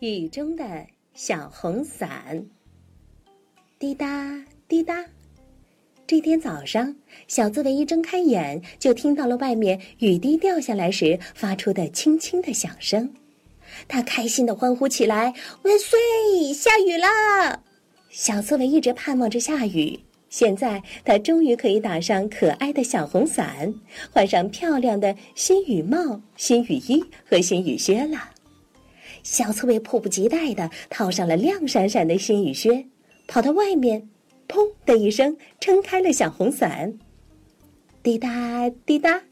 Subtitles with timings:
[0.00, 2.44] 雨中的小红伞，
[3.78, 5.02] 滴答滴答。
[6.06, 6.94] 这天早上，
[7.26, 13.14] 小刺猬一睁开眼，就听到了外面雨滴掉下来时发出的轻轻的响声。
[13.88, 15.32] 他开心的欢呼起来
[15.64, 15.98] ：“万岁！
[16.52, 17.62] 下雨啦！”
[18.12, 23.72] 小刺猬一直盼望着下雨，现在它终于可以打上可爱的小红伞，
[24.12, 28.35] 换上漂亮的新雨帽、新雨衣和新雨靴了。
[29.26, 32.86] 小刺猬迫不及待地套上了亮闪闪的新雨靴，
[33.26, 34.08] 跑到外面，
[34.46, 36.96] 砰的一声撑开了小红伞。
[38.04, 39.24] 滴答滴答，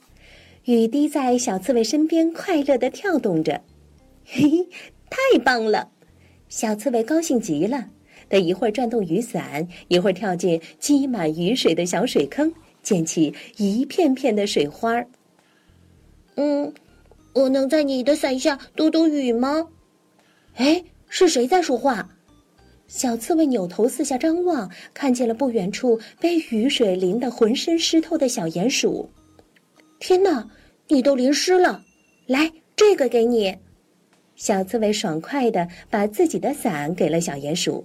[0.65, 3.63] 雨滴在小刺猬身边快乐地跳动着。
[4.25, 4.69] 嘿嘿，
[5.09, 5.93] 太棒了！
[6.49, 7.91] 小刺猬高兴极了。
[8.29, 15.07] 它一会儿转动雨伞，一会儿跳进积满雨水的小水坑，溅起一片片的水花儿。
[16.35, 16.75] 嗯，
[17.33, 19.69] 我能在你的伞下躲躲雨吗？
[20.57, 22.09] 哎，是谁在说话？
[22.87, 29.09] 小刺猬扭头四下张望，看见了不远处被雨水淋得浑身湿透的小鼹鼠。
[29.99, 30.49] 天哪，
[30.89, 31.83] 你都淋湿了！
[32.27, 33.57] 来，这个给你。
[34.37, 37.85] 小刺猬爽快的把自己的伞给了小鼹鼠。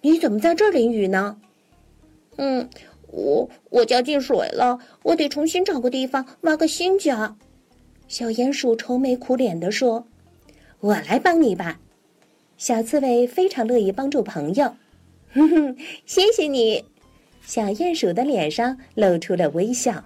[0.00, 1.36] 你怎么在这儿淋雨呢？
[2.36, 2.68] 嗯，
[3.08, 7.36] 我我家进水了，我得重新找个地方挖个新家。
[8.06, 10.06] 小鼹鼠愁眉苦脸的说。
[10.84, 11.80] 我来帮你吧，
[12.58, 14.76] 小刺猬非常乐意帮助朋友。
[15.32, 16.84] 哼哼，谢谢你。
[17.40, 20.04] 小鼹鼠的脸上露出了微笑。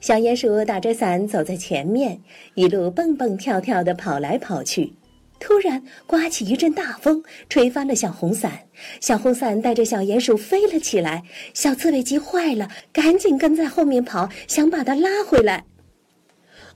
[0.00, 2.22] 小鼹鼠打着伞走在前面，
[2.54, 4.94] 一路蹦蹦跳跳的跑来跑去。
[5.38, 8.60] 突然，刮起一阵大风，吹翻了小红伞。
[9.02, 11.22] 小红伞带着小鼹鼠飞了起来。
[11.52, 15.66] 小刺猬急坏了，赶紧跟在后面跑，想把它拉回来。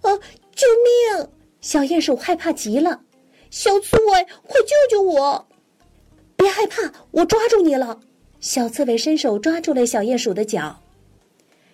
[0.02, 0.12] 啊！
[0.54, 0.66] 救
[1.16, 1.30] 命！
[1.60, 3.00] 小鼹鼠害怕极了，
[3.50, 5.46] 小刺猬，快救救我！
[6.36, 8.00] 别害怕，我抓住你了。
[8.40, 10.80] 小刺猬伸手抓住了小鼹鼠的脚，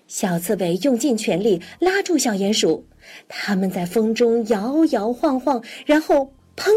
[0.08, 2.84] 小刺猬用尽全力拉住小鼹鼠，
[3.28, 6.70] 他们在风中摇摇晃晃，然后砰，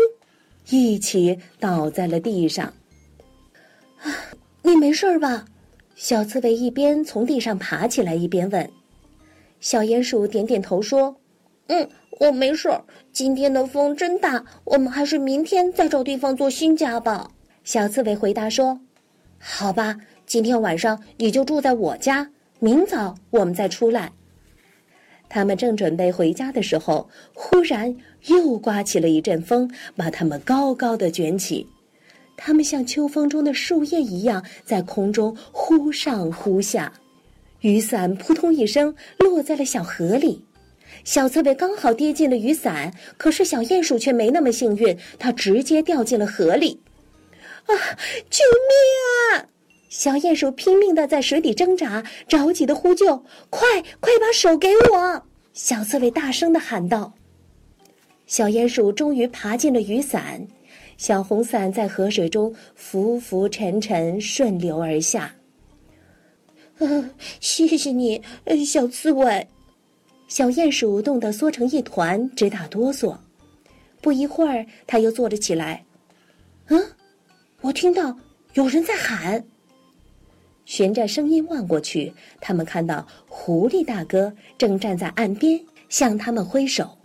[0.70, 2.72] 一起倒在了地上。
[4.02, 4.14] 啊，
[4.62, 5.46] 你没事吧？
[5.96, 8.72] 小刺猬一边从地上爬起来，一边问。
[9.60, 11.16] 小鼹鼠点点头说
[11.70, 17.32] ：“嗯。”我没事儿，今天的风真大，我们还是明天再找地方做新家吧。
[17.64, 18.78] 小刺猬回答说
[19.40, 24.12] ：“好吧，今天晚上你就住在我家，明早我们再出来。”
[25.30, 31.66] 他们正准备回家的时候，忽然又刮起了一阵风，把他们高高的卷起，
[32.36, 36.92] 他们像秋风中的树叶一样，在空中忽上忽下，
[37.62, 40.44] 雨伞扑通一声落在了小河里。
[41.04, 46.82] 小刺猬刚好跌进了雨伞，可是小鼹鼠却没那么幸运，它直接掉进了河里。
[47.66, 47.74] 啊！
[48.30, 49.50] 救命啊！
[49.90, 55.24] 小鼹鼠拼命的在水底挣扎，着急的呼救：“快快把手给我！”
[55.54, 57.14] 小刺猬大声的喊道。
[58.28, 60.48] 小鼹鼠终于爬进了雨伞，
[60.98, 65.36] 小红伞在河水中浮浮沉沉，顺流而下。
[66.78, 67.12] 啊！
[67.42, 68.22] 谢谢你，
[68.66, 69.48] 小刺猬。
[70.30, 73.18] 小鼹鼠冻得缩成一团，直打哆嗦。
[74.00, 75.84] 不一会儿，它又坐了起来。
[76.68, 76.80] 嗯，
[77.62, 78.16] 我听到
[78.54, 79.44] 有人在喊。
[80.66, 85.60] 循着声音望过去，他们看到狐狸大哥正站在岸边，
[85.90, 86.96] 向他们挥手。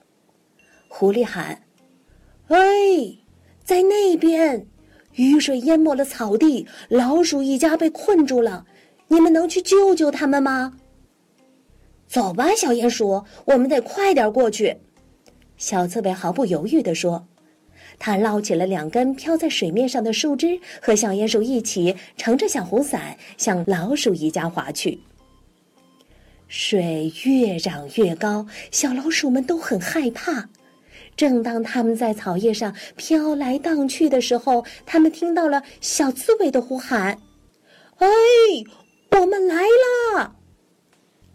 [0.87, 1.63] 狐狸喊
[2.49, 2.59] ：“哎，
[3.65, 4.67] 在那边，
[5.15, 8.67] 雨水淹没了草地，老鼠一家被困住了，
[9.09, 10.79] 你们能去救救他们吗？”
[12.15, 14.77] 走吧，小鼹鼠，我们得快点过去。”
[15.59, 17.27] 小刺猬毫不犹豫地说。
[17.99, 25.01] 他捞起了两根飘在水面上的树枝，和小鼹鼠一起乘着小红伞向老鼠一家划去。
[26.47, 30.49] 水越涨越高，小老鼠们都很害怕。
[31.17, 37.19] 正当他们在草叶上飘来荡去的时候，他们听到了小刺猬的呼喊
[37.99, 38.09] ：“哎，
[39.19, 39.57] 我们来
[40.15, 40.37] 啦！”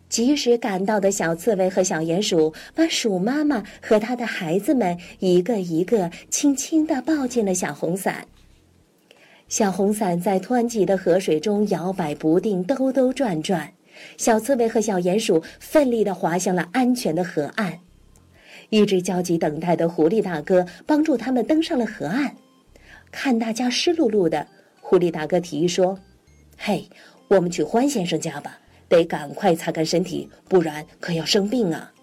[0.10, 8.26] 及时赶到的小刺猬和小鼹鼠把鼠妈妈和它的孩子们一个一个轻轻地抱进了小红伞。
[9.48, 13.72] 小红伞在湍急的河水中摇摆不定，兜兜转转。
[14.18, 17.80] 小刺猬和小鼹鼠奋力地滑向了安全的河岸。
[18.70, 22.36] 一直焦急等待的狐狸大哥帮助他们登上了河岸。
[23.12, 24.48] 看大家湿漉漉的，
[24.80, 26.00] 狐狸大哥提议说
[26.56, 26.88] ：“嘿，
[27.28, 31.94] 我们去欢先生家吧。”得赶快擦干身体，不然可要生病啊！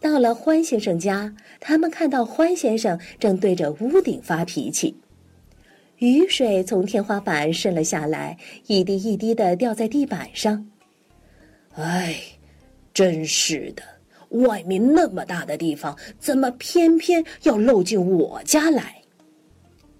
[0.00, 4.96] 到了欢先生家，他们看到欢先生正对着屋顶发脾气，
[5.98, 8.36] 雨水从天花板渗了下来，
[8.66, 10.68] 一滴一滴的掉在地板上。
[11.74, 12.16] 哎，
[12.92, 13.82] 真是的，
[14.44, 19.02] 外面那么大的地方，怎么偏偏要漏进我家来？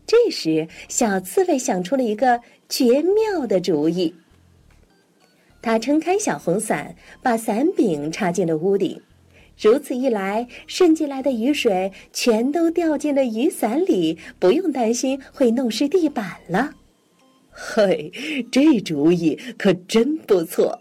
[0.06, 4.14] 这时，小刺猬想出了一个绝妙的主意。
[5.68, 8.98] 他撑开小红伞，把伞柄插进了屋顶。
[9.60, 16.70] 如此一来，渗进来的雨水全都掉进了雨伞里，不用担心会弄湿地板了。
[17.50, 18.10] 嘿，
[18.50, 20.80] 这主意可真不错！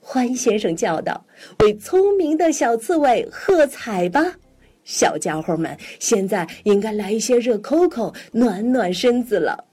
[0.00, 1.24] 欢先生叫道
[1.60, 4.34] ：“为聪明的小刺猬喝彩吧，
[4.84, 5.74] 小家伙们！
[5.98, 9.64] 现在应该来一些热扣扣，暖暖身子了。”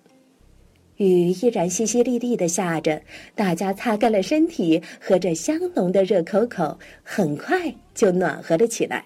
[0.97, 3.01] 雨依然淅淅沥沥的下着，
[3.35, 9.05] 大家擦干了身体，喝着香浓的热可可，很快就暖和了起来。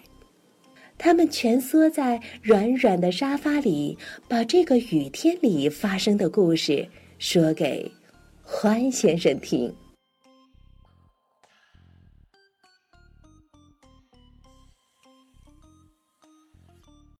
[0.96, 3.96] 他们蜷缩在软软的沙发里，
[4.28, 6.88] 把这个雨天里发生的故事
[7.18, 7.90] 说给
[8.42, 9.72] 欢先生听。